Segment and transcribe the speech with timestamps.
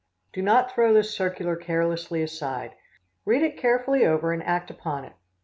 [0.33, 2.73] Do not throw this circular carelessly aside.
[3.23, 5.13] Read it carefully over and act upon it.